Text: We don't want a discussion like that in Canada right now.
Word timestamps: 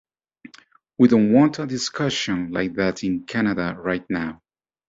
We 0.97 1.09
don't 1.09 1.31
want 1.31 1.59
a 1.59 1.67
discussion 1.67 2.49
like 2.51 2.73
that 2.73 3.03
in 3.03 3.21
Canada 3.23 3.75
right 3.77 4.03
now. 4.09 4.41